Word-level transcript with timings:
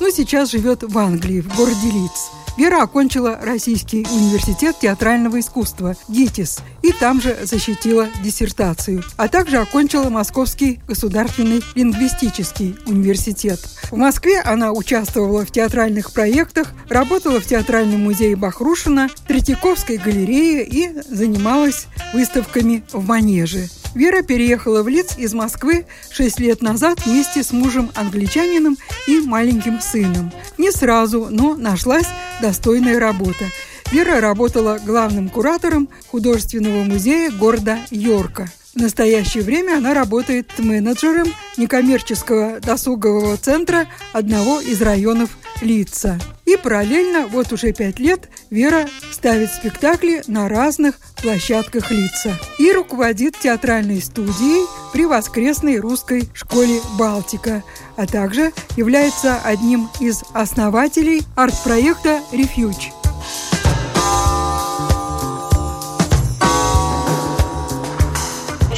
но 0.00 0.10
сейчас 0.10 0.50
живет 0.50 0.82
в 0.82 0.98
Англии, 0.98 1.40
в 1.40 1.54
городе 1.56 1.90
Лидс– 1.90 2.30
Вера 2.60 2.82
окончила 2.82 3.38
Российский 3.40 4.06
университет 4.12 4.76
театрального 4.78 5.40
искусства 5.40 5.96
ГИТИС 6.08 6.58
и 6.82 6.92
там 6.92 7.18
же 7.20 7.34
защитила 7.42 8.08
диссертацию, 8.22 9.02
а 9.16 9.28
также 9.28 9.56
окончила 9.56 10.10
Московский 10.10 10.80
государственный 10.86 11.62
лингвистический 11.74 12.76
университет. 12.86 13.60
В 13.90 13.96
Москве 13.96 14.40
она 14.40 14.72
участвовала 14.72 15.46
в 15.46 15.50
театральных 15.50 16.12
проектах, 16.12 16.72
работала 16.90 17.40
в 17.40 17.46
Театральном 17.46 18.02
музее 18.02 18.36
Бахрушина, 18.36 19.08
Третьяковской 19.26 19.96
галерее 19.96 20.66
и 20.66 21.00
занималась 21.08 21.86
выставками 22.12 22.84
в 22.92 23.06
Манеже. 23.06 23.68
Вера 23.94 24.22
переехала 24.22 24.82
в 24.82 24.88
Лиц 24.88 25.16
из 25.18 25.34
Москвы 25.34 25.86
6 26.10 26.38
лет 26.40 26.62
назад 26.62 27.04
вместе 27.04 27.42
с 27.42 27.52
мужем-англичанином 27.52 28.76
и 29.06 29.20
маленьким 29.20 29.80
сыном. 29.80 30.32
Не 30.58 30.70
сразу, 30.70 31.28
но 31.30 31.56
нашлась 31.56 32.06
достойная 32.40 33.00
работа. 33.00 33.46
Вера 33.90 34.20
работала 34.20 34.78
главным 34.84 35.28
куратором 35.28 35.88
художественного 36.06 36.84
музея 36.84 37.30
города 37.32 37.78
Йорка. 37.90 38.48
В 38.74 38.76
настоящее 38.76 39.42
время 39.42 39.78
она 39.78 39.94
работает 39.94 40.56
менеджером 40.58 41.26
некоммерческого 41.56 42.60
досугового 42.60 43.36
центра 43.36 43.88
одного 44.12 44.60
из 44.60 44.80
районов 44.80 45.30
Лица. 45.60 46.20
И 46.50 46.56
параллельно, 46.56 47.28
вот 47.28 47.52
уже 47.52 47.72
пять 47.72 48.00
лет, 48.00 48.28
Вера 48.50 48.88
ставит 49.12 49.52
спектакли 49.52 50.24
на 50.26 50.48
разных 50.48 50.96
площадках 51.22 51.92
Лица. 51.92 52.36
И 52.58 52.72
руководит 52.72 53.38
театральной 53.38 54.02
студией 54.02 54.66
при 54.92 55.06
воскресной 55.06 55.78
русской 55.78 56.28
школе 56.34 56.80
«Балтика», 56.98 57.62
а 57.96 58.04
также 58.08 58.52
является 58.76 59.36
одним 59.44 59.88
из 60.00 60.24
основателей 60.32 61.22
арт-проекта 61.36 62.20
«Рефьюч». 62.32 62.90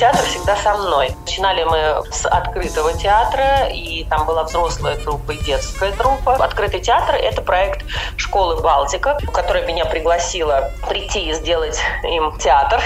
театр 0.02 0.26
всегда 0.26 0.56
со 0.56 0.74
мной. 0.74 1.14
Начинали 1.32 1.64
мы 1.64 2.12
с 2.12 2.26
открытого 2.26 2.92
театра, 2.92 3.66
и 3.66 4.04
там 4.04 4.26
была 4.26 4.44
взрослая 4.44 4.98
труппа 4.98 5.32
и 5.32 5.38
детская 5.38 5.90
труппа. 5.92 6.34
Открытый 6.34 6.80
театр– 6.80 7.14
это 7.22 7.40
проект 7.40 7.86
школы 8.18 8.60
«Балтика», 8.60 9.18
которая 9.32 9.66
меня 9.66 9.86
пригласила 9.86 10.70
прийти 10.86 11.30
и 11.30 11.32
сделать 11.32 11.80
им 12.02 12.36
театр 12.38 12.82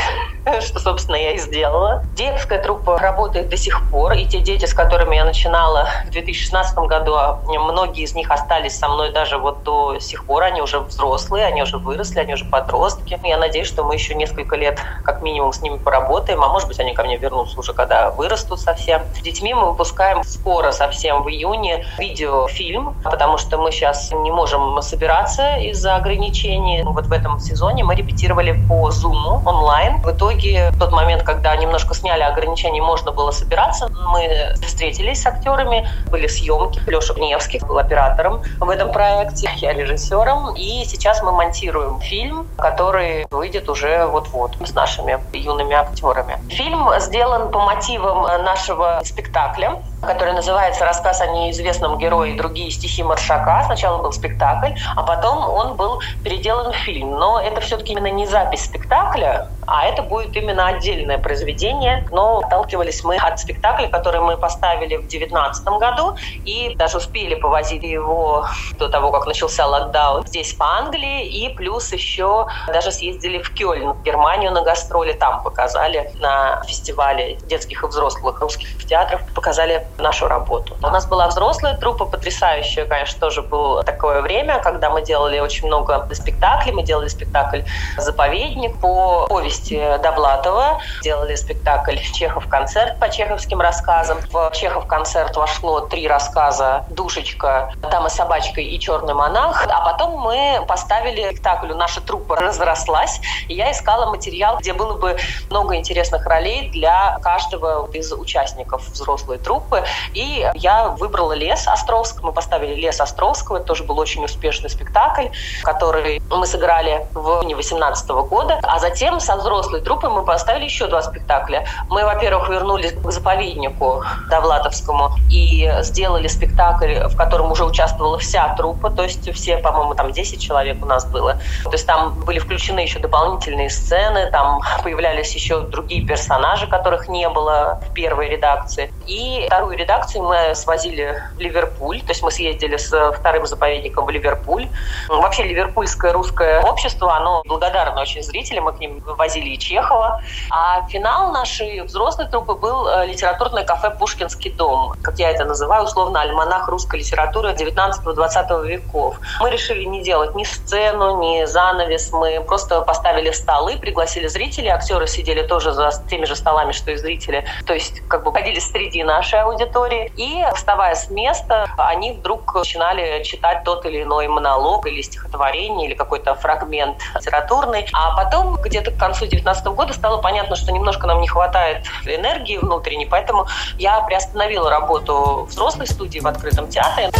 что, 0.60 0.78
собственно, 0.78 1.16
я 1.16 1.32
и 1.32 1.38
сделала. 1.38 2.04
Детская 2.14 2.58
труппа 2.58 2.98
работает 2.98 3.48
до 3.48 3.56
сих 3.56 3.88
пор, 3.90 4.12
и 4.12 4.24
те 4.24 4.40
дети, 4.40 4.64
с 4.66 4.74
которыми 4.74 5.16
я 5.16 5.24
начинала 5.24 5.88
в 6.06 6.10
2016 6.10 6.78
году, 6.78 7.14
а 7.14 7.40
многие 7.46 8.04
из 8.04 8.14
них 8.14 8.30
остались 8.30 8.78
со 8.78 8.88
мной 8.88 9.12
даже 9.12 9.38
вот 9.38 9.62
до 9.64 9.98
сих 9.98 10.24
пор. 10.24 10.44
Они 10.44 10.62
уже 10.62 10.78
взрослые, 10.78 11.46
они 11.46 11.62
уже 11.62 11.78
выросли, 11.78 12.20
они 12.20 12.34
уже 12.34 12.44
подростки. 12.44 13.18
Я 13.24 13.38
надеюсь, 13.38 13.66
что 13.66 13.82
мы 13.82 13.94
еще 13.94 14.14
несколько 14.14 14.56
лет 14.56 14.78
как 15.02 15.22
минимум 15.22 15.52
с 15.52 15.62
ними 15.62 15.78
поработаем, 15.78 16.42
а 16.42 16.48
может 16.48 16.68
быть, 16.68 16.78
они 16.78 16.94
ко 16.94 17.02
мне 17.02 17.16
вернутся 17.16 17.58
уже, 17.58 17.72
когда 17.72 18.10
вырастут 18.10 18.60
совсем. 18.60 19.02
С 19.16 19.20
детьми 19.20 19.52
мы 19.52 19.70
выпускаем 19.70 20.22
скоро 20.22 20.70
совсем 20.70 21.22
в 21.22 21.28
июне 21.28 21.86
видеофильм, 21.98 22.94
потому 23.02 23.38
что 23.38 23.58
мы 23.58 23.72
сейчас 23.72 24.12
не 24.12 24.30
можем 24.30 24.80
собираться 24.80 25.56
из-за 25.56 25.96
ограничений. 25.96 26.82
Вот 26.84 27.06
в 27.06 27.12
этом 27.12 27.40
сезоне 27.40 27.82
мы 27.84 27.94
репетировали 27.94 28.52
по 28.68 28.90
Zoom 28.90 29.42
онлайн. 29.44 30.00
В 30.02 30.10
итоге 30.12 30.35
итоге, 30.36 30.70
в 30.70 30.78
тот 30.78 30.92
момент, 30.92 31.22
когда 31.22 31.56
немножко 31.56 31.94
сняли 31.94 32.22
ограничения, 32.22 32.82
можно 32.82 33.12
было 33.12 33.30
собираться, 33.30 33.88
мы 33.88 34.54
встретились 34.62 35.22
с 35.22 35.26
актерами, 35.26 35.88
были 36.10 36.26
съемки. 36.26 36.80
Леша 36.86 37.14
Гневский 37.14 37.60
был 37.60 37.78
оператором 37.78 38.42
в 38.58 38.68
этом 38.68 38.92
проекте, 38.92 39.50
я 39.56 39.72
режиссером. 39.72 40.54
И 40.54 40.84
сейчас 40.84 41.22
мы 41.22 41.32
монтируем 41.32 42.00
фильм, 42.00 42.46
который 42.58 43.26
выйдет 43.30 43.68
уже 43.68 44.06
вот-вот 44.06 44.56
с 44.64 44.74
нашими 44.74 45.18
юными 45.32 45.74
актерами. 45.74 46.38
Фильм 46.50 46.88
сделан 46.98 47.50
по 47.50 47.60
мотивам 47.60 48.22
нашего 48.44 49.00
спектакля 49.04 49.82
который 50.02 50.34
называется 50.34 50.84
«Рассказ 50.84 51.20
о 51.20 51.26
неизвестном 51.26 51.98
герое 51.98 52.30
и 52.30 52.36
другие 52.36 52.70
стихи 52.70 53.02
Маршака». 53.02 53.62
Сначала 53.64 54.02
был 54.02 54.12
спектакль, 54.12 54.72
а 54.94 55.02
потом 55.02 55.48
он 55.48 55.74
был 55.74 56.00
переделан 56.22 56.72
в 56.72 56.76
фильм. 56.76 57.18
Но 57.18 57.40
это 57.40 57.60
все-таки 57.60 57.92
именно 57.92 58.10
не 58.10 58.26
запись 58.26 58.64
спектакля, 58.64 59.48
а 59.66 59.86
это 59.86 60.02
будет 60.02 60.36
именно 60.36 60.66
отдельное 60.66 61.18
произведение. 61.18 62.06
Но 62.10 62.38
отталкивались 62.38 63.04
мы 63.04 63.16
от 63.16 63.38
спектакля, 63.38 63.88
который 63.88 64.20
мы 64.20 64.36
поставили 64.36 64.96
в 64.96 65.08
2019 65.08 65.66
году, 65.66 66.16
и 66.44 66.74
даже 66.76 66.98
успели 66.98 67.34
повозить 67.34 67.82
его 67.82 68.46
до 68.78 68.88
того, 68.88 69.10
как 69.10 69.26
начался 69.26 69.66
локдаун 69.66 70.26
здесь, 70.26 70.54
по 70.54 70.66
Англии, 70.78 71.26
и 71.26 71.48
плюс 71.54 71.92
еще 71.92 72.46
даже 72.68 72.92
съездили 72.92 73.42
в 73.42 73.52
Кёльн, 73.52 73.92
в 73.92 74.02
Германию 74.02 74.52
на 74.52 74.62
гастроли, 74.62 75.12
там 75.12 75.42
показали 75.42 76.10
на 76.18 76.62
фестивале 76.64 77.36
детских 77.46 77.82
и 77.82 77.86
взрослых 77.86 78.40
русских 78.40 78.84
театров, 78.86 79.20
показали 79.34 79.86
нашу 79.98 80.28
работу. 80.28 80.76
У 80.82 80.86
нас 80.88 81.06
была 81.06 81.28
взрослая 81.28 81.76
труппа, 81.76 82.06
потрясающая, 82.06 82.84
конечно, 82.86 83.20
тоже 83.20 83.42
было 83.42 83.82
такое 83.82 84.22
время, 84.22 84.60
когда 84.60 84.90
мы 84.90 85.02
делали 85.02 85.38
очень 85.40 85.66
много 85.66 86.08
спектаклей. 86.12 86.72
Мы 86.72 86.82
делали 86.82 87.08
спектакль 87.08 87.62
«Заповедник» 87.96 88.78
по 88.78 89.26
повести 89.28 89.55
Довлатова, 90.02 90.78
делали 91.02 91.34
спектакль 91.34 91.96
«Чехов-концерт» 92.12 92.98
по 92.98 93.08
чеховским 93.08 93.60
рассказам. 93.60 94.18
В 94.30 94.50
«Чехов-концерт» 94.52 95.36
вошло 95.36 95.80
три 95.80 96.08
рассказа 96.08 96.84
«Душечка», 96.90 97.70
«Дама 97.76 98.08
собачка» 98.08 98.60
и 98.60 98.78
«Черный 98.78 99.14
монах». 99.14 99.66
А 99.68 99.80
потом 99.84 100.20
мы 100.20 100.64
поставили 100.66 101.26
спектакль 101.26 101.72
«Наша 101.74 102.00
труппа 102.00 102.36
разрослась», 102.36 103.20
и 103.48 103.54
я 103.54 103.72
искала 103.72 104.06
материал, 104.10 104.58
где 104.58 104.72
было 104.72 104.94
бы 104.94 105.16
много 105.50 105.76
интересных 105.76 106.26
ролей 106.26 106.70
для 106.70 107.18
каждого 107.22 107.88
из 107.92 108.12
участников 108.12 108.88
взрослой 108.90 109.38
труппы. 109.38 109.84
И 110.12 110.48
я 110.54 110.88
выбрала 110.88 111.32
«Лес» 111.32 111.66
Островск. 111.66 112.22
Мы 112.22 112.32
поставили 112.32 112.74
«Лес» 112.74 113.00
Островского. 113.00 113.56
Это 113.58 113.66
тоже 113.66 113.84
был 113.84 113.98
очень 113.98 114.24
успешный 114.24 114.70
спектакль, 114.70 115.28
который 115.62 116.20
мы 116.30 116.46
сыграли 116.46 117.06
в 117.14 117.40
июне 117.40 117.54
2018 117.54 118.08
года. 118.28 118.58
А 118.62 118.78
затем 118.78 119.20
со 119.20 119.36
взрослой 119.46 119.80
труппой 119.80 120.10
мы 120.10 120.24
поставили 120.24 120.64
еще 120.64 120.88
два 120.88 121.02
спектакля. 121.02 121.66
Мы, 121.88 122.04
во-первых, 122.04 122.48
вернулись 122.48 122.92
к 122.92 123.10
заповеднику 123.12 124.02
Довлатовскому 124.28 125.12
и 125.30 125.72
сделали 125.82 126.26
спектакль, 126.26 127.06
в 127.06 127.16
котором 127.16 127.52
уже 127.52 127.64
участвовала 127.64 128.18
вся 128.18 128.54
труппа, 128.56 128.90
то 128.90 129.04
есть 129.04 129.32
все, 129.32 129.58
по-моему, 129.58 129.94
там 129.94 130.10
10 130.10 130.42
человек 130.42 130.82
у 130.82 130.86
нас 130.86 131.06
было. 131.06 131.34
То 131.62 131.72
есть 131.72 131.86
там 131.86 132.14
были 132.24 132.40
включены 132.40 132.80
еще 132.80 132.98
дополнительные 132.98 133.70
сцены, 133.70 134.30
там 134.32 134.62
появлялись 134.82 135.32
еще 135.32 135.60
другие 135.60 136.04
персонажи, 136.04 136.66
которых 136.66 137.08
не 137.08 137.28
было 137.28 137.80
в 137.88 137.94
первой 137.94 138.28
редакции. 138.28 138.92
И 139.06 139.44
вторую 139.46 139.78
редакцию 139.78 140.24
мы 140.24 140.56
свозили 140.56 141.22
в 141.36 141.38
Ливерпуль, 141.38 142.00
то 142.00 142.08
есть 142.08 142.22
мы 142.22 142.32
съездили 142.32 142.76
с 142.76 143.12
вторым 143.12 143.46
заповедником 143.46 144.06
в 144.06 144.10
Ливерпуль. 144.10 144.66
Вообще 145.08 145.44
ливерпульское 145.44 146.12
русское 146.12 146.62
общество, 146.62 147.16
оно 147.16 147.42
благодарно 147.46 148.00
очень 148.00 148.24
зрителям, 148.24 148.64
мы 148.64 148.72
к 148.72 148.80
ним 148.80 149.00
возили 149.04 149.35
и 149.44 149.58
Чехова. 149.58 150.22
А 150.50 150.86
финал 150.88 151.32
нашей 151.32 151.82
взрослой 151.82 152.28
труппы 152.28 152.54
был 152.54 152.88
э, 152.88 153.06
литературное 153.06 153.64
кафе 153.64 153.90
«Пушкинский 153.90 154.50
дом», 154.52 154.94
как 155.02 155.18
я 155.18 155.30
это 155.30 155.44
называю, 155.44 155.84
условно, 155.84 156.20
альманах 156.20 156.68
русской 156.68 157.00
литературы 157.00 157.50
19-20 157.52 158.66
веков. 158.66 159.20
Мы 159.40 159.50
решили 159.50 159.84
не 159.84 160.02
делать 160.02 160.34
ни 160.34 160.44
сцену, 160.44 161.18
ни 161.20 161.44
занавес, 161.44 162.12
мы 162.12 162.40
просто 162.40 162.80
поставили 162.82 163.30
столы, 163.30 163.76
пригласили 163.76 164.26
зрителей, 164.26 164.68
актеры 164.68 165.06
сидели 165.06 165.42
тоже 165.42 165.72
за 165.72 165.90
теми 166.08 166.24
же 166.24 166.36
столами, 166.36 166.72
что 166.72 166.90
и 166.92 166.96
зрители, 166.96 167.44
то 167.66 167.74
есть 167.74 168.02
как 168.08 168.24
бы 168.24 168.32
ходили 168.32 168.58
среди 168.58 169.02
нашей 169.02 169.40
аудитории. 169.40 170.12
И, 170.16 170.44
вставая 170.54 170.94
с 170.94 171.10
места, 171.10 171.66
они 171.76 172.12
вдруг 172.12 172.54
начинали 172.54 173.22
читать 173.22 173.64
тот 173.64 173.84
или 173.86 174.02
иной 174.02 174.28
монолог 174.28 174.86
или 174.86 175.02
стихотворение, 175.02 175.88
или 175.88 175.94
какой-то 175.94 176.34
фрагмент 176.34 176.98
литературный. 177.14 177.86
А 177.92 178.16
потом, 178.16 178.56
где-то 178.56 178.90
к 178.90 178.96
концу 178.96 179.25
2019 179.28 179.66
года 179.66 179.92
стало 179.92 180.18
понятно, 180.18 180.56
что 180.56 180.72
немножко 180.72 181.06
нам 181.06 181.20
не 181.20 181.28
хватает 181.28 181.84
энергии 182.04 182.56
внутренней, 182.58 183.06
поэтому 183.06 183.46
я 183.78 184.00
приостановила 184.00 184.70
работу 184.70 185.46
взрослой 185.48 185.86
студии 185.86 186.18
в 186.20 186.26
открытом 186.26 186.68
театре. 186.68 187.10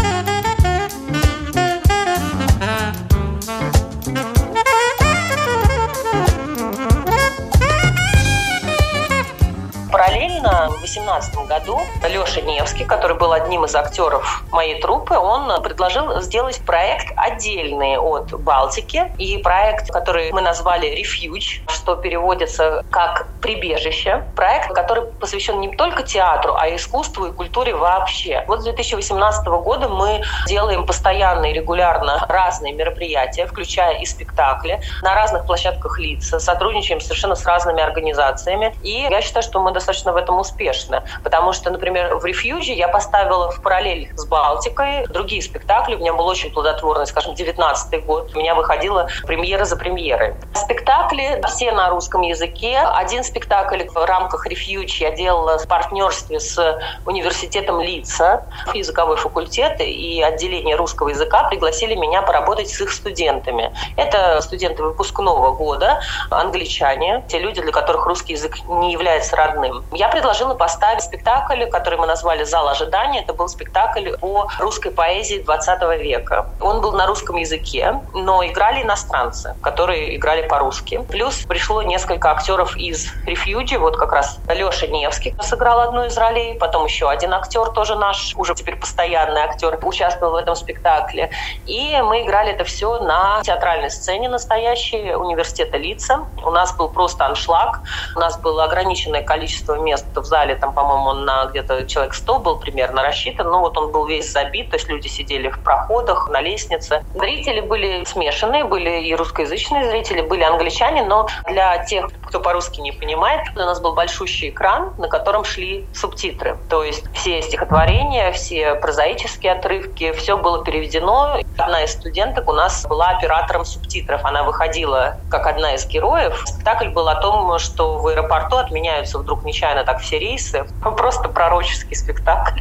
параллельно 9.96 10.68
в 10.68 10.80
2018 10.80 11.34
году 11.46 11.80
Леша 12.16 12.40
Невский, 12.40 12.84
который 12.84 13.16
был 13.16 13.32
одним 13.32 13.66
из 13.66 13.74
актеров 13.74 14.44
моей 14.50 14.80
труппы, 14.80 15.16
он 15.18 15.62
предложил 15.62 16.18
сделать 16.22 16.62
проект 16.64 17.12
отдельный 17.16 17.98
от 17.98 18.32
Балтики. 18.40 19.12
И 19.18 19.36
проект, 19.38 19.90
который 19.90 20.32
мы 20.32 20.40
назвали 20.40 20.88
«Refuge», 20.98 21.62
что 21.68 21.96
переводится 21.96 22.82
как 22.90 23.28
«прибежище». 23.42 24.24
Проект, 24.34 24.72
который 24.72 25.04
посвящен 25.20 25.60
не 25.60 25.76
только 25.76 26.04
театру, 26.04 26.54
а 26.58 26.74
искусству 26.74 27.26
и 27.26 27.32
культуре 27.32 27.74
вообще. 27.74 28.44
Вот 28.48 28.60
с 28.60 28.64
2018 28.64 29.46
года 29.46 29.88
мы 29.88 30.22
делаем 30.46 30.86
постоянно 30.86 31.46
и 31.46 31.52
регулярно 31.52 32.24
разные 32.28 32.72
мероприятия, 32.72 33.46
включая 33.46 33.98
и 33.98 34.06
спектакли, 34.06 34.80
на 35.02 35.14
разных 35.14 35.44
площадках 35.44 35.98
лица, 35.98 36.38
сотрудничаем 36.38 37.00
совершенно 37.00 37.34
с 37.34 37.44
разными 37.44 37.82
организациями. 37.82 38.74
И 38.82 39.06
я 39.10 39.20
считаю, 39.20 39.42
что 39.42 39.60
мы 39.60 39.72
достаточно 39.72 40.12
в 40.12 40.16
этом 40.16 40.38
успешны. 40.38 41.02
Потому 41.22 41.52
что, 41.52 41.70
например, 41.70 42.05
в 42.14 42.24
«Рефьюже» 42.24 42.72
я 42.72 42.88
поставила 42.88 43.50
в 43.50 43.60
параллель 43.62 44.10
с 44.16 44.24
Балтикой 44.26 45.06
другие 45.08 45.42
спектакли. 45.42 45.96
У 45.96 45.98
меня 45.98 46.14
был 46.14 46.26
очень 46.26 46.50
плодотворный, 46.50 47.06
скажем, 47.06 47.34
19 47.34 48.04
год. 48.04 48.30
У 48.34 48.38
меня 48.38 48.54
выходила 48.54 49.08
премьера 49.26 49.64
за 49.64 49.76
премьерой. 49.76 50.34
Спектакли 50.54 51.42
все 51.48 51.72
на 51.72 51.90
русском 51.90 52.22
языке. 52.22 52.78
Один 52.78 53.24
спектакль 53.24 53.84
в 53.86 54.06
рамках 54.06 54.46
«Рефьюж» 54.46 54.96
я 54.96 55.10
делала 55.10 55.58
в 55.58 55.66
партнерстве 55.66 56.40
с 56.40 56.78
университетом 57.04 57.80
Лица, 57.80 58.44
языковой 58.74 59.16
факультет 59.16 59.80
и 59.80 60.22
отделение 60.22 60.76
русского 60.76 61.08
языка 61.08 61.44
пригласили 61.44 61.94
меня 61.94 62.22
поработать 62.22 62.68
с 62.68 62.80
их 62.80 62.90
студентами. 62.92 63.72
Это 63.96 64.40
студенты 64.40 64.82
выпускного 64.82 65.52
года, 65.52 66.00
англичане, 66.30 67.24
те 67.28 67.38
люди, 67.38 67.60
для 67.60 67.72
которых 67.72 68.06
русский 68.06 68.34
язык 68.34 68.56
не 68.68 68.92
является 68.92 69.36
родным. 69.36 69.84
Я 69.92 70.08
предложила 70.08 70.54
поставить 70.54 71.02
спектакль, 71.02 71.64
который 71.66 71.95
мы 71.96 72.06
назвали 72.06 72.44
«Зал 72.44 72.68
ожидания». 72.68 73.22
Это 73.22 73.32
был 73.32 73.48
спектакль 73.48 74.12
о 74.20 74.46
русской 74.58 74.90
поэзии 74.90 75.42
20 75.42 75.82
века. 76.00 76.46
Он 76.60 76.80
был 76.80 76.92
на 76.92 77.06
русском 77.06 77.36
языке, 77.36 78.00
но 78.14 78.44
играли 78.46 78.82
иностранцы, 78.82 79.54
которые 79.60 80.16
играли 80.16 80.46
по-русски. 80.46 81.04
Плюс 81.08 81.44
пришло 81.46 81.82
несколько 81.82 82.30
актеров 82.30 82.76
из 82.76 83.12
«Рефьюджи», 83.24 83.78
вот 83.78 83.96
как 83.96 84.12
раз 84.12 84.38
Леша 84.48 84.86
Невский 84.86 85.34
сыграл 85.40 85.80
одну 85.80 86.04
из 86.04 86.16
ролей, 86.16 86.54
потом 86.54 86.84
еще 86.84 87.08
один 87.08 87.34
актер, 87.34 87.68
тоже 87.70 87.96
наш, 87.96 88.34
уже 88.36 88.54
теперь 88.54 88.76
постоянный 88.76 89.42
актер, 89.42 89.78
участвовал 89.82 90.32
в 90.32 90.36
этом 90.36 90.54
спектакле. 90.54 91.30
И 91.66 92.00
мы 92.02 92.22
играли 92.22 92.52
это 92.52 92.64
все 92.64 92.98
на 92.98 93.42
театральной 93.42 93.90
сцене 93.90 94.28
настоящей 94.28 95.14
университета 95.14 95.76
Лица. 95.76 96.26
У 96.44 96.50
нас 96.50 96.76
был 96.76 96.88
просто 96.88 97.26
аншлаг, 97.26 97.80
у 98.14 98.18
нас 98.18 98.38
было 98.38 98.64
ограниченное 98.64 99.22
количество 99.22 99.74
мест 99.74 100.06
в 100.14 100.24
зале, 100.24 100.56
там, 100.56 100.72
по-моему, 100.72 101.12
на 101.24 101.46
где-то 101.46 101.85
человек 101.86 102.14
100 102.14 102.38
был 102.40 102.58
примерно 102.58 103.02
рассчитан, 103.02 103.50
но 103.50 103.60
вот 103.60 103.76
он 103.78 103.92
был 103.92 104.06
весь 104.06 104.30
забит, 104.32 104.70
то 104.70 104.76
есть 104.76 104.88
люди 104.88 105.08
сидели 105.08 105.48
в 105.48 105.60
проходах, 105.62 106.28
на 106.28 106.40
лестнице. 106.40 107.02
Зрители 107.14 107.60
были 107.60 108.04
смешанные, 108.04 108.64
были 108.64 109.02
и 109.02 109.14
русскоязычные 109.14 109.88
зрители, 109.90 110.22
были 110.22 110.42
англичане, 110.42 111.04
но 111.04 111.26
для 111.48 111.78
тех, 111.84 112.08
кто 112.26 112.40
по-русски 112.40 112.80
не 112.80 112.92
понимает, 112.92 113.42
у 113.54 113.58
нас 113.58 113.80
был 113.80 113.94
большущий 113.94 114.50
экран, 114.50 114.94
на 114.98 115.08
котором 115.08 115.44
шли 115.44 115.86
субтитры. 115.94 116.58
То 116.68 116.82
есть 116.82 117.04
все 117.14 117.40
стихотворения, 117.42 118.32
все 118.32 118.74
прозаические 118.74 119.52
отрывки, 119.52 120.12
все 120.12 120.36
было 120.36 120.64
переведено. 120.64 121.40
Одна 121.56 121.84
из 121.84 121.92
студенток 121.92 122.48
у 122.48 122.52
нас 122.52 122.84
была 122.86 123.10
оператором 123.10 123.64
субтитров. 123.64 124.24
Она 124.24 124.42
выходила 124.42 125.16
как 125.30 125.46
одна 125.46 125.74
из 125.74 125.86
героев. 125.86 126.42
Спектакль 126.46 126.88
был 126.88 127.08
о 127.08 127.14
том, 127.16 127.58
что 127.58 127.98
в 127.98 128.06
аэропорту 128.08 128.56
отменяются 128.56 129.18
вдруг 129.18 129.44
нечаянно 129.44 129.84
так 129.84 130.00
все 130.00 130.18
рейсы. 130.18 130.66
Просто 130.96 131.28
пророческий 131.28 131.96
спектакль. 131.96 132.60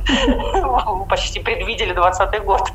Почти 1.09 1.39
предвидели 1.39 1.94
20 1.94 2.44
год. 2.44 2.69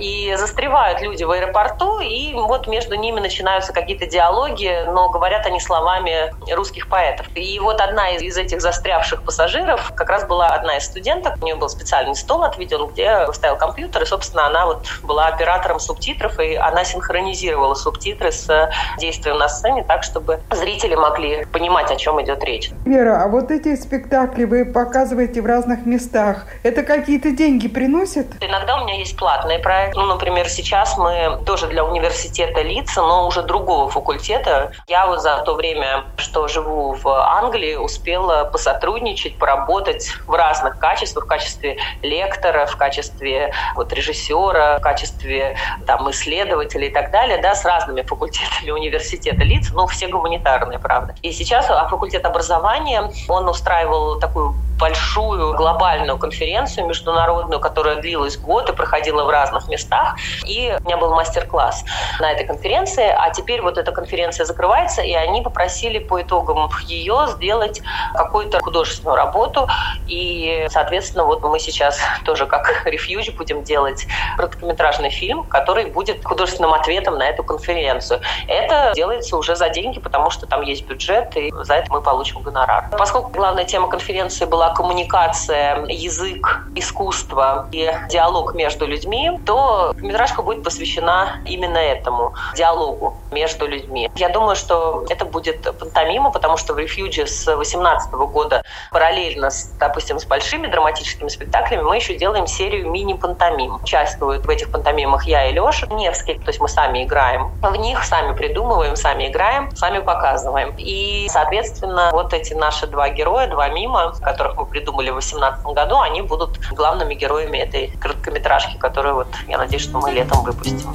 И 0.00 0.34
застревают 0.36 1.00
люди 1.00 1.24
в 1.24 1.30
аэропорту, 1.30 2.00
и 2.00 2.32
вот 2.34 2.66
между 2.66 2.94
ними 2.96 3.20
начинаются 3.20 3.72
какие-то 3.72 4.06
диалоги, 4.06 4.84
но 4.86 5.08
говорят 5.08 5.46
они 5.46 5.60
словами 5.60 6.31
русских 6.54 6.88
поэтов. 6.88 7.26
И 7.34 7.58
вот 7.60 7.80
одна 7.80 8.10
из 8.10 8.36
этих 8.36 8.60
застрявших 8.60 9.22
пассажиров 9.22 9.92
как 9.94 10.08
раз 10.10 10.24
была 10.26 10.48
одна 10.48 10.76
из 10.76 10.84
студенток. 10.84 11.34
У 11.40 11.44
нее 11.44 11.56
был 11.56 11.68
специальный 11.68 12.14
стол 12.14 12.42
отведен, 12.44 12.86
где 12.86 13.26
стоял 13.32 13.56
компьютер, 13.56 14.02
и, 14.02 14.06
собственно, 14.06 14.46
она 14.46 14.66
вот 14.66 14.86
была 15.02 15.26
оператором 15.26 15.80
субтитров, 15.80 16.38
и 16.38 16.54
она 16.54 16.84
синхронизировала 16.84 17.74
субтитры 17.74 18.32
с 18.32 18.70
действием 18.98 19.38
на 19.38 19.48
сцене 19.48 19.84
так, 19.84 20.02
чтобы 20.02 20.40
зрители 20.50 20.94
могли 20.94 21.44
понимать, 21.46 21.90
о 21.90 21.96
чем 21.96 22.20
идет 22.22 22.42
речь. 22.44 22.70
Вера, 22.84 23.22
а 23.24 23.28
вот 23.28 23.50
эти 23.50 23.74
спектакли 23.76 24.44
вы 24.44 24.64
показываете 24.64 25.42
в 25.42 25.46
разных 25.46 25.86
местах. 25.86 26.46
Это 26.62 26.82
какие-то 26.82 27.30
деньги 27.30 27.68
приносят? 27.68 28.26
Иногда 28.40 28.76
у 28.76 28.84
меня 28.84 28.98
есть 28.98 29.16
платные 29.16 29.58
проекты. 29.58 29.98
Ну, 29.98 30.06
например, 30.06 30.48
сейчас 30.48 30.96
мы 30.98 31.38
тоже 31.44 31.66
для 31.68 31.84
университета 31.84 32.62
лица, 32.62 33.02
но 33.02 33.26
уже 33.26 33.42
другого 33.42 33.88
факультета. 33.90 34.72
Я 34.88 35.06
вот 35.06 35.22
за 35.22 35.38
то 35.38 35.54
время, 35.54 36.04
что 36.22 36.48
живу 36.48 36.92
в 36.92 37.06
Англии, 37.08 37.74
успела 37.74 38.44
посотрудничать, 38.44 39.36
поработать 39.36 40.08
в 40.26 40.32
разных 40.32 40.78
качествах, 40.78 41.24
в 41.24 41.28
качестве 41.28 41.78
лектора, 42.02 42.66
в 42.66 42.76
качестве 42.76 43.52
вот, 43.74 43.92
режиссера, 43.92 44.78
в 44.78 44.80
качестве 44.80 45.56
там, 45.86 46.10
исследователя 46.10 46.86
и 46.86 46.90
так 46.90 47.10
далее, 47.10 47.38
да, 47.38 47.54
с 47.54 47.64
разными 47.64 48.02
факультетами 48.02 48.70
университета 48.70 49.44
лиц, 49.44 49.70
ну, 49.72 49.86
все 49.86 50.08
гуманитарные, 50.08 50.78
правда. 50.78 51.14
И 51.22 51.32
сейчас 51.32 51.66
а 51.68 51.88
факультет 51.88 52.24
образования, 52.24 53.10
он 53.28 53.48
устраивал 53.48 54.18
такую 54.18 54.54
большую 54.82 55.54
глобальную 55.54 56.18
конференцию 56.18 56.86
международную, 56.86 57.60
которая 57.60 57.96
длилась 57.96 58.36
год 58.36 58.68
и 58.68 58.72
проходила 58.72 59.24
в 59.24 59.30
разных 59.30 59.68
местах. 59.68 60.16
И 60.44 60.76
у 60.80 60.84
меня 60.84 60.96
был 60.96 61.14
мастер-класс 61.14 61.84
на 62.18 62.32
этой 62.32 62.46
конференции, 62.46 63.06
а 63.06 63.30
теперь 63.30 63.62
вот 63.62 63.78
эта 63.78 63.92
конференция 63.92 64.44
закрывается, 64.44 65.02
и 65.02 65.12
они 65.12 65.40
попросили 65.42 66.00
по 66.12 66.20
итогам 66.20 66.68
ее 66.84 67.26
сделать 67.28 67.80
какую-то 68.12 68.60
художественную 68.60 69.16
работу. 69.16 69.66
И, 70.06 70.66
соответственно, 70.68 71.24
вот 71.24 71.42
мы 71.42 71.58
сейчас 71.58 71.98
тоже 72.24 72.44
как 72.44 72.82
рефьюж 72.84 73.30
будем 73.30 73.62
делать 73.62 74.06
короткометражный 74.36 75.08
фильм, 75.08 75.44
который 75.44 75.86
будет 75.86 76.22
художественным 76.22 76.74
ответом 76.74 77.16
на 77.16 77.22
эту 77.22 77.42
конференцию. 77.44 78.20
Это 78.46 78.92
делается 78.94 79.38
уже 79.38 79.56
за 79.56 79.70
деньги, 79.70 80.00
потому 80.00 80.28
что 80.28 80.46
там 80.46 80.60
есть 80.60 80.86
бюджет, 80.86 81.34
и 81.34 81.50
за 81.62 81.74
это 81.76 81.86
мы 81.90 82.02
получим 82.02 82.42
гонорар. 82.42 82.90
Поскольку 82.98 83.30
главная 83.30 83.64
тема 83.64 83.88
конференции 83.88 84.44
была 84.44 84.74
коммуникация, 84.74 85.86
язык, 85.86 86.66
искусство 86.74 87.68
и 87.72 87.90
диалог 88.10 88.54
между 88.54 88.86
людьми, 88.86 89.40
то 89.46 89.94
метражка 89.96 90.42
будет 90.42 90.62
посвящена 90.62 91.40
именно 91.46 91.78
этому 91.78 92.34
диалогу 92.54 93.16
между 93.30 93.66
людьми. 93.66 94.10
Я 94.16 94.28
думаю, 94.28 94.56
что 94.56 95.06
это 95.08 95.24
будет 95.24 95.66
пантомима, 96.02 96.30
потому 96.30 96.56
что 96.56 96.74
в 96.74 96.78
«Рефьюджи» 96.78 97.26
с 97.26 97.44
2018 97.44 98.12
года 98.12 98.62
параллельно, 98.90 99.50
с, 99.50 99.70
допустим, 99.78 100.18
с 100.18 100.24
большими 100.24 100.66
драматическими 100.66 101.28
спектаклями 101.28 101.82
мы 101.82 101.96
еще 101.96 102.16
делаем 102.16 102.46
серию 102.46 102.90
мини-пантомим. 102.90 103.76
Участвуют 103.82 104.46
в 104.46 104.50
этих 104.50 104.70
пантомимах 104.70 105.24
я 105.24 105.48
и 105.48 105.52
Леша 105.52 105.86
Невский, 105.86 106.34
то 106.34 106.48
есть 106.48 106.60
мы 106.60 106.68
сами 106.68 107.04
играем 107.04 107.50
в 107.62 107.76
них, 107.76 108.04
сами 108.04 108.34
придумываем, 108.36 108.96
сами 108.96 109.28
играем, 109.28 109.74
сами 109.76 110.00
показываем. 110.00 110.74
И, 110.76 111.28
соответственно, 111.30 112.10
вот 112.12 112.32
эти 112.32 112.54
наши 112.54 112.86
два 112.86 113.08
героя, 113.10 113.46
два 113.46 113.68
мима, 113.68 114.14
которых 114.20 114.56
мы 114.56 114.66
придумали 114.66 115.10
в 115.10 115.14
2018 115.14 115.64
году, 115.66 116.00
они 116.00 116.22
будут 116.22 116.58
главными 116.70 117.14
героями 117.14 117.58
этой 117.58 117.88
короткометражки, 118.00 118.76
которую 118.78 119.14
вот 119.14 119.28
я 119.46 119.58
надеюсь, 119.58 119.82
что 119.82 119.98
мы 119.98 120.10
летом 120.10 120.42
выпустим. 120.42 120.92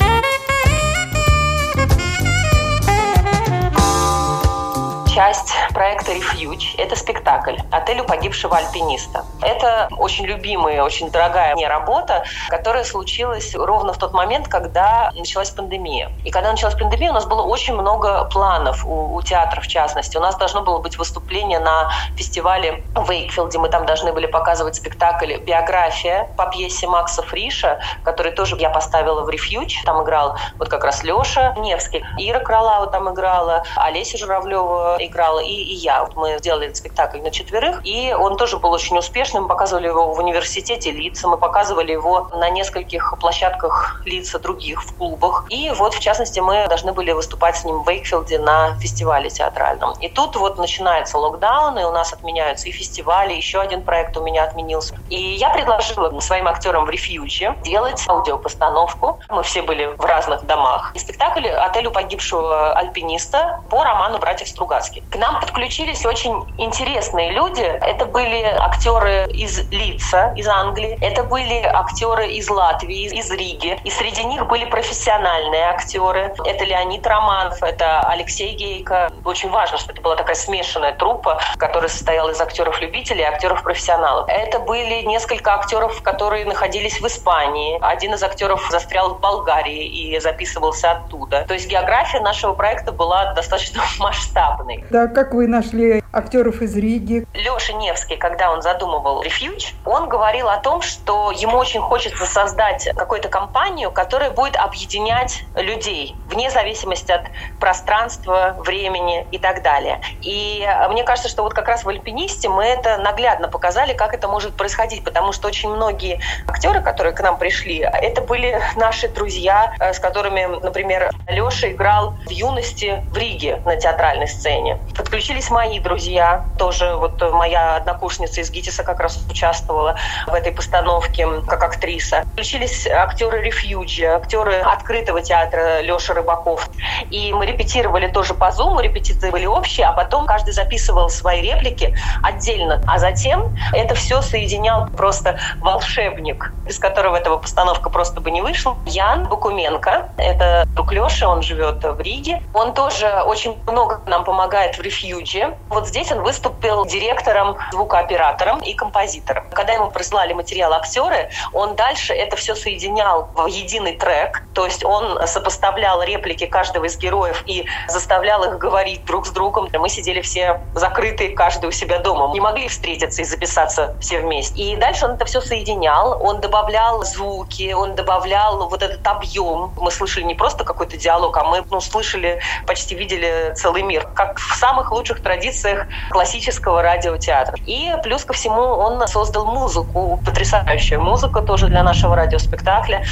Часть 5.17 5.51
проекта 5.73 6.13
«Рефьюж». 6.13 6.75
Это 6.77 6.95
спектакль 6.95 7.55
«Отель 7.71 8.01
у 8.01 8.03
погибшего 8.03 8.55
альпиниста». 8.55 9.25
Это 9.41 9.89
очень 9.97 10.27
любимая, 10.27 10.83
очень 10.83 11.09
дорогая 11.09 11.55
мне 11.55 11.67
работа, 11.67 12.23
которая 12.49 12.83
случилась 12.83 13.55
ровно 13.55 13.93
в 13.93 13.97
тот 13.97 14.13
момент, 14.13 14.47
когда 14.47 15.11
началась 15.15 15.49
пандемия. 15.49 16.11
И 16.23 16.29
когда 16.29 16.51
началась 16.51 16.75
пандемия, 16.75 17.09
у 17.09 17.15
нас 17.15 17.25
было 17.25 17.41
очень 17.41 17.73
много 17.73 18.25
планов 18.25 18.85
у, 18.85 19.15
у 19.15 19.21
театра, 19.23 19.59
в 19.59 19.67
частности. 19.67 20.17
У 20.17 20.19
нас 20.19 20.35
должно 20.35 20.61
было 20.61 20.77
быть 20.77 20.99
выступление 20.99 21.57
на 21.57 21.91
фестивале 22.15 22.83
в 22.93 23.09
Вейкфилде. 23.09 23.57
Мы 23.57 23.69
там 23.69 23.87
должны 23.87 24.13
были 24.13 24.27
показывать 24.27 24.75
спектакль 24.75 25.37
«Биография» 25.37 26.29
по 26.37 26.45
пьесе 26.45 26.85
Макса 26.85 27.23
Фриша, 27.23 27.79
который 28.03 28.33
тоже 28.33 28.55
я 28.59 28.69
поставила 28.69 29.23
в 29.23 29.29
«Рефьюж». 29.31 29.81
Там 29.83 30.03
играл 30.03 30.37
вот 30.59 30.69
как 30.69 30.83
раз 30.83 31.03
Леша 31.03 31.55
Невский. 31.57 32.05
Ира 32.19 32.39
Кралава 32.39 32.85
там 32.85 33.11
играла, 33.11 33.63
Олеся 33.77 34.19
Журавлева 34.19 34.97
играла, 35.07 35.39
и, 35.39 35.53
и 35.53 35.73
я. 35.73 36.07
Мы 36.15 36.37
сделали 36.39 36.71
спектакль 36.73 37.19
на 37.19 37.31
четверых, 37.31 37.81
и 37.83 38.13
он 38.13 38.37
тоже 38.37 38.57
был 38.57 38.71
очень 38.71 38.97
успешным. 38.97 39.43
Мы 39.43 39.49
показывали 39.49 39.87
его 39.87 40.13
в 40.13 40.19
университете 40.19 40.91
лица, 40.91 41.27
мы 41.27 41.37
показывали 41.37 41.91
его 41.91 42.29
на 42.33 42.49
нескольких 42.49 43.13
площадках 43.19 44.01
лица 44.05 44.39
других 44.39 44.83
в 44.83 44.95
клубах. 44.95 45.45
И 45.49 45.71
вот, 45.71 45.93
в 45.93 45.99
частности, 45.99 46.39
мы 46.39 46.67
должны 46.67 46.93
были 46.93 47.11
выступать 47.11 47.57
с 47.57 47.63
ним 47.63 47.83
в 47.83 47.89
Вейкфилде 47.89 48.39
на 48.39 48.77
фестивале 48.79 49.29
театральном. 49.29 49.93
И 49.99 50.09
тут 50.09 50.35
вот 50.35 50.57
начинается 50.57 51.17
локдаун, 51.17 51.77
и 51.79 51.83
у 51.83 51.91
нас 51.91 52.13
отменяются 52.13 52.69
и 52.69 52.71
фестивали, 52.71 53.33
еще 53.33 53.59
один 53.59 53.81
проект 53.81 54.17
у 54.17 54.23
меня 54.23 54.43
отменился. 54.43 54.95
И 55.09 55.19
я 55.35 55.49
предложила 55.49 56.17
своим 56.19 56.47
актерам 56.47 56.85
в 56.85 56.89
рефьюже 56.89 57.55
делать 57.63 58.03
аудиопостановку. 58.07 59.19
Мы 59.29 59.43
все 59.43 59.61
были 59.61 59.85
в 59.85 60.05
разных 60.05 60.45
домах. 60.45 60.91
И 60.95 60.99
спектакль 60.99 61.47
«Отелю 61.47 61.91
погибшего 61.91 62.73
альпиниста» 62.73 63.61
по 63.69 63.83
роману 63.83 64.17
братьев 64.17 64.47
Стругацких. 64.47 64.96
К 65.09 65.15
нам 65.15 65.39
подключились 65.39 66.05
очень 66.05 66.43
интересные 66.57 67.31
люди. 67.31 67.61
Это 67.61 68.05
были 68.05 68.43
актеры 68.43 69.27
из 69.31 69.69
Лица, 69.71 70.33
из 70.35 70.47
Англии. 70.47 70.97
Это 71.01 71.23
были 71.23 71.61
актеры 71.63 72.27
из 72.27 72.49
Латвии, 72.49 73.05
из 73.05 73.31
Риги. 73.31 73.79
И 73.83 73.89
среди 73.89 74.23
них 74.23 74.47
были 74.47 74.65
профессиональные 74.65 75.63
актеры. 75.63 76.33
Это 76.45 76.63
Леонид 76.65 77.05
Романов, 77.05 77.61
это 77.63 78.01
Алексей 78.01 78.55
Гейко. 78.55 79.09
Очень 79.23 79.49
важно, 79.49 79.77
что 79.77 79.91
это 79.91 80.01
была 80.01 80.15
такая 80.15 80.35
смешанная 80.35 80.93
труппа, 80.93 81.39
которая 81.57 81.89
состояла 81.89 82.31
из 82.31 82.41
актеров-любителей 82.41 83.21
и 83.21 83.25
актеров-профессионалов. 83.25 84.27
Это 84.29 84.59
были 84.59 85.01
несколько 85.03 85.53
актеров, 85.53 86.01
которые 86.01 86.45
находились 86.45 86.99
в 87.01 87.07
Испании. 87.07 87.77
Один 87.81 88.13
из 88.13 88.23
актеров 88.23 88.65
застрял 88.69 89.15
в 89.15 89.19
Болгарии 89.19 89.85
и 89.85 90.19
записывался 90.19 90.91
оттуда. 90.91 91.45
То 91.47 91.53
есть 91.53 91.67
география 91.67 92.19
нашего 92.19 92.53
проекта 92.53 92.91
была 92.91 93.33
достаточно 93.33 93.83
масштабной. 93.99 94.85
Да, 94.89 95.07
как 95.07 95.33
вы 95.33 95.47
нашли 95.47 96.03
актеров 96.13 96.61
из 96.61 96.75
Риги? 96.75 97.25
Леша 97.33 97.73
Невский, 97.73 98.15
когда 98.15 98.51
он 98.51 98.61
задумывал 98.61 99.21
«Рефьюж», 99.21 99.73
он 99.85 100.07
говорил 100.07 100.47
о 100.49 100.57
том, 100.57 100.81
что 100.81 101.31
ему 101.31 101.57
очень 101.57 101.81
хочется 101.81 102.25
создать 102.25 102.89
какую-то 102.95 103.27
компанию, 103.27 103.91
которая 103.91 104.31
будет 104.31 104.55
объединять 104.55 105.43
людей 105.55 106.15
вне 106.29 106.49
зависимости 106.49 107.11
от 107.11 107.23
пространства, 107.59 108.55
времени 108.59 109.27
и 109.31 109.37
так 109.37 109.61
далее. 109.61 110.01
И 110.21 110.67
мне 110.89 111.03
кажется, 111.03 111.29
что 111.29 111.43
вот 111.43 111.53
как 111.53 111.67
раз 111.67 111.83
в 111.83 111.89
«Альпинисте» 111.89 112.49
мы 112.49 112.63
это 112.63 112.97
наглядно 112.97 113.47
показали, 113.49 113.93
как 113.93 114.13
это 114.13 114.27
может 114.27 114.55
происходить, 114.55 115.03
потому 115.03 115.33
что 115.33 115.47
очень 115.47 115.69
многие 115.69 116.19
актеры, 116.47 116.81
которые 116.81 117.13
к 117.13 117.21
нам 117.21 117.37
пришли, 117.37 117.79
это 117.79 118.21
были 118.21 118.61
наши 118.75 119.07
друзья, 119.09 119.73
э, 119.79 119.93
с 119.93 119.99
которыми, 119.99 120.45
например, 120.61 121.11
Леша 121.27 121.71
играл 121.71 122.15
в 122.25 122.29
юности 122.29 123.03
в 123.11 123.17
Риге 123.17 123.61
на 123.65 123.75
театральной 123.75 124.27
сцене. 124.27 124.76
Подключились 124.95 125.49
мои 125.51 125.79
друзья, 125.79 126.45
тоже 126.57 126.95
вот 126.95 127.21
моя 127.33 127.75
однокурсница 127.75 128.41
из 128.41 128.49
ГИТИСа 128.49 128.83
как 128.83 128.99
раз 128.99 129.23
участвовала 129.29 129.95
в 130.25 130.33
этой 130.33 130.51
постановке 130.51 131.27
как 131.47 131.63
актриса. 131.63 132.23
Включились 132.33 132.87
актеры 132.87 133.41
рефьюджи, 133.41 134.05
актеры 134.05 134.59
открытого 134.59 135.21
театра 135.21 135.81
Леша 135.81 136.13
Рыбаков. 136.13 136.69
И 137.09 137.31
мы 137.33 137.45
репетировали 137.45 138.07
тоже 138.07 138.33
по 138.33 138.51
зуму, 138.51 138.79
репетиции 138.79 139.29
были 139.29 139.45
общие, 139.45 139.85
а 139.85 139.93
потом 139.93 140.25
каждый 140.25 140.53
записывал 140.53 141.09
свои 141.09 141.41
реплики 141.41 141.93
отдельно. 142.23 142.81
А 142.87 142.97
затем 142.97 143.53
это 143.73 143.95
все 143.95 144.21
соединял 144.21 144.87
просто 144.87 145.37
волшебник, 145.61 146.53
без 146.65 146.79
которого 146.79 147.15
этого 147.15 147.37
постановка 147.37 147.89
просто 147.89 148.19
бы 148.21 148.31
не 148.31 148.41
вышла. 148.41 148.75
Ян 148.85 149.27
Бакуменко, 149.27 150.09
это 150.17 150.65
друг 150.75 150.91
Леши, 150.91 151.25
он 151.27 151.41
живет 151.41 151.83
в 151.83 151.99
Риге. 151.99 152.41
Он 152.53 152.73
тоже 152.73 153.07
очень 153.25 153.61
много 153.67 154.01
нам 154.07 154.23
помогает 154.23 154.66
в 154.75 154.81
рефьюже. 154.81 155.57
Вот 155.69 155.87
здесь 155.87 156.11
он 156.11 156.21
выступил 156.21 156.85
директором, 156.85 157.57
звукооператором 157.71 158.59
и 158.59 158.73
композитором. 158.73 159.49
Когда 159.51 159.73
ему 159.73 159.91
прислали 159.91 160.33
материал 160.33 160.73
актеры, 160.73 161.29
он 161.53 161.75
дальше 161.75 162.13
это 162.13 162.35
все 162.35 162.55
соединял 162.55 163.29
в 163.35 163.45
единый 163.47 163.95
трек. 163.95 164.43
То 164.53 164.65
есть 164.65 164.83
он 164.83 165.25
сопоставлял 165.27 166.01
реплики 166.03 166.45
каждого 166.45 166.85
из 166.85 166.97
героев 166.97 167.43
и 167.45 167.65
заставлял 167.87 168.43
их 168.43 168.57
говорить 168.57 169.05
друг 169.05 169.25
с 169.27 169.31
другом. 169.31 169.69
Мы 169.71 169.89
сидели 169.89 170.21
все 170.21 170.61
закрытые, 170.73 171.29
каждый 171.29 171.67
у 171.67 171.71
себя 171.71 171.99
дома. 171.99 172.33
Не 172.33 172.39
могли 172.39 172.67
встретиться 172.67 173.21
и 173.21 173.25
записаться 173.25 173.95
все 174.01 174.19
вместе. 174.19 174.61
И 174.61 174.75
дальше 174.75 175.05
он 175.05 175.11
это 175.11 175.25
все 175.25 175.41
соединял. 175.41 176.21
Он 176.21 176.41
добавлял 176.41 177.03
звуки, 177.03 177.73
он 177.73 177.95
добавлял 177.95 178.67
вот 178.67 178.81
этот 178.81 179.05
объем. 179.07 179.71
Мы 179.77 179.91
слышали 179.91 180.23
не 180.23 180.35
просто 180.35 180.63
какой-то 180.63 180.97
диалог, 180.97 181.37
а 181.37 181.43
мы 181.43 181.63
ну, 181.69 181.79
слышали, 181.81 182.41
почти 182.65 182.95
видели 182.95 183.53
целый 183.55 183.83
мир. 183.83 184.07
Как 184.15 184.39
в 184.47 184.55
самых 184.55 184.91
лучших 184.91 185.21
традициях 185.21 185.87
классического 186.09 186.81
радиотеатра. 186.81 187.55
И 187.65 187.93
плюс 188.03 188.23
ко 188.23 188.33
всему 188.33 188.61
он 188.61 189.07
создал 189.07 189.45
музыку, 189.45 190.19
потрясающая 190.25 190.99
музыка 190.99 191.41
тоже 191.41 191.67
для 191.67 191.83
нашего 191.83 192.15
радиоспектакля, 192.15 193.03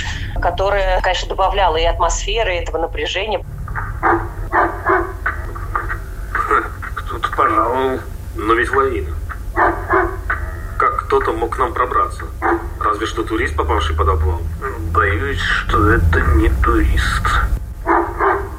которая, 0.42 1.02
конечно, 1.02 1.30
добавляла 1.30 1.78
и 1.78 1.84
атмосферы, 1.84 2.56
и 2.56 2.60
этого 2.62 2.78
напряжения. 2.78 3.44
Кто-то 6.96 7.30
пожаловал, 7.36 8.00
но 8.36 8.54
ведь 8.54 8.72
лавина. 8.72 9.16
Как 10.78 11.06
кто-то 11.06 11.32
мог 11.32 11.56
к 11.56 11.58
нам 11.58 11.74
пробраться? 11.74 12.24
Разве 12.82 13.06
что 13.06 13.24
турист, 13.24 13.56
попавший 13.56 13.96
под 13.96 14.10
обвал? 14.10 14.42
Боюсь, 14.92 15.40
что 15.40 15.92
это 15.92 16.20
не 16.36 16.50
турист. 16.50 17.24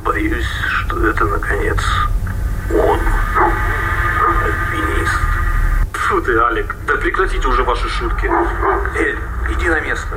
Боюсь, 0.02 0.46
что 0.46 1.06
это, 1.06 1.24
наконец, 1.24 1.78
Фу 6.06 6.20
ты, 6.20 6.38
Алик, 6.38 6.72
да 6.86 6.94
прекратите 6.94 7.48
уже 7.48 7.64
ваши 7.64 7.88
шутки. 7.88 8.30
Эль, 8.96 9.18
иди 9.50 9.68
на 9.68 9.80
место. 9.80 10.16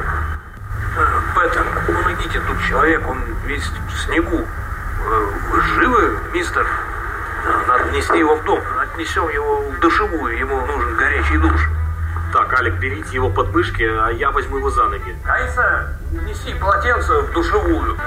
Петер, 1.34 1.65
помогите, 1.88 2.39
тут 2.41 2.58
человек, 2.67 3.08
он 3.10 3.17
весь 3.46 3.63
в 3.63 3.98
снегу. 4.05 4.46
Вы 5.51 5.62
живы, 5.62 6.19
мистер? 6.31 6.67
Надо 7.67 7.89
нести 7.89 8.19
его 8.19 8.36
в 8.36 8.43
дом. 8.43 8.62
Отнесем 8.79 9.29
его 9.29 9.62
в 9.62 9.79
душевую, 9.79 10.38
ему 10.38 10.63
нужен 10.67 10.96
горячий 10.96 11.38
душ. 11.39 11.60
Так, 12.34 12.53
Алик, 12.53 12.75
берите 12.75 13.15
его 13.15 13.31
под 13.31 13.51
мышки, 13.51 13.81
а 13.81 14.10
я 14.10 14.29
возьму 14.29 14.58
его 14.58 14.69
за 14.69 14.84
ноги. 14.89 15.15
Айса, 15.27 15.98
неси 16.12 16.53
полотенце 16.53 17.22
в 17.22 17.31
душевую. 17.31 17.98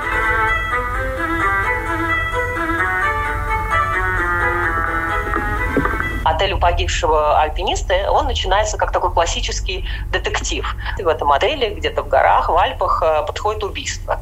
Отель 6.42 6.54
у 6.54 6.58
погибшего 6.58 7.40
альпиниста, 7.40 8.10
он 8.10 8.26
начинается 8.26 8.76
как 8.76 8.90
такой 8.92 9.12
классический 9.12 9.84
детектив. 10.10 10.76
В 10.98 11.06
этом 11.06 11.30
отеле, 11.30 11.70
где-то 11.70 12.02
в 12.02 12.08
горах, 12.08 12.48
в 12.48 12.56
Альпах, 12.56 13.02
э, 13.02 13.24
подходит 13.26 13.62
убийство. 13.62 14.20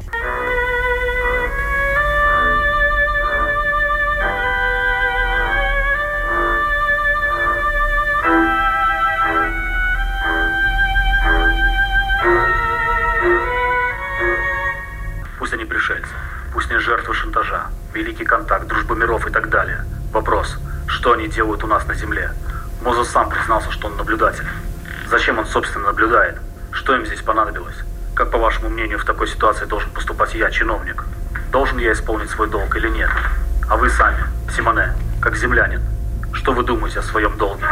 Ситуации 29.41 29.65
должен 29.65 29.89
поступать 29.89 30.35
я, 30.35 30.51
чиновник? 30.51 31.03
Должен 31.51 31.79
я 31.79 31.93
исполнить 31.93 32.29
свой 32.29 32.47
долг 32.47 32.75
или 32.75 32.87
нет? 32.89 33.09
А 33.67 33.75
вы 33.75 33.89
сами, 33.89 34.23
Симоне, 34.55 34.93
как 35.19 35.35
землянин, 35.35 35.81
что 36.31 36.53
вы 36.53 36.61
думаете 36.61 36.99
о 36.99 37.01
своем 37.01 37.35
долге? 37.39 37.65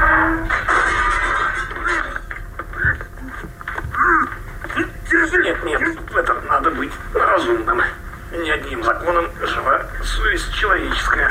Нет, 5.43 5.63
нет, 5.63 5.81
это 6.15 6.33
надо 6.47 6.71
быть 6.71 6.91
разумным. 7.13 7.83
Ни 8.31 8.49
одним 8.49 8.83
законом 8.83 9.27
жива 9.39 9.83
совесть 10.03 10.51
человеческая. 10.55 11.29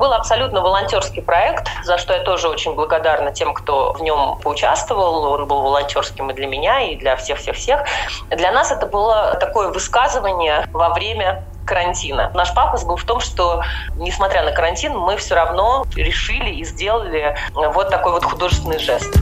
Был 0.00 0.14
абсолютно 0.14 0.62
волонтерский 0.62 1.20
проект, 1.20 1.68
за 1.84 1.98
что 1.98 2.14
я 2.14 2.20
тоже 2.20 2.48
очень 2.48 2.74
благодарна 2.74 3.32
тем, 3.32 3.52
кто 3.52 3.92
в 3.92 4.00
нем 4.00 4.38
поучаствовал. 4.38 5.24
Он 5.24 5.46
был 5.46 5.60
волонтерским 5.60 6.30
и 6.30 6.32
для 6.32 6.46
меня, 6.46 6.80
и 6.80 6.96
для 6.96 7.16
всех-всех-всех. 7.16 7.84
Для 8.30 8.50
нас 8.50 8.72
это 8.72 8.86
было 8.86 9.36
такое 9.38 9.68
высказывание 9.68 10.66
во 10.72 10.88
время 10.94 11.44
карантина. 11.66 12.30
Наш 12.32 12.54
пафос 12.54 12.84
был 12.84 12.96
в 12.96 13.04
том, 13.04 13.20
что, 13.20 13.62
несмотря 13.96 14.42
на 14.42 14.52
карантин, 14.52 14.96
мы 14.96 15.18
все 15.18 15.34
равно 15.34 15.84
решили 15.94 16.48
и 16.48 16.64
сделали 16.64 17.36
вот 17.52 17.90
такой 17.90 18.12
вот 18.12 18.24
художественный 18.24 18.78
жест. 18.78 19.14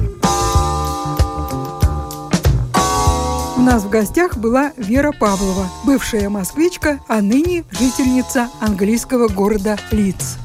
У 3.57 3.61
нас 3.61 3.83
в 3.83 3.91
гостях 3.91 4.37
была 4.37 4.71
Вера 4.77 5.11
Павлова, 5.11 5.67
бывшая 5.85 6.29
москвичка, 6.29 7.01
а 7.09 7.21
ныне 7.21 7.65
жительница 7.73 8.49
английского 8.61 9.27
города 9.27 9.77
Лидс. 9.91 10.37